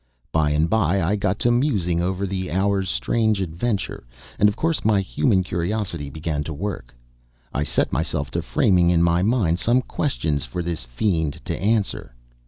[0.31, 4.03] By and by I got to musing over the hour's strange adventure,
[4.39, 6.95] and of course my human curiosity began to work.
[7.53, 12.15] I set myself to framing in my mind some questions for this fiend to answer.